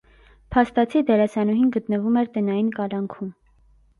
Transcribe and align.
Փաստացի 0.53 1.01
դերասանուհին 1.09 1.69
գտնվում 1.77 2.17
էր 2.21 2.31
տնային 2.37 2.71
կալանքում։ 2.79 3.29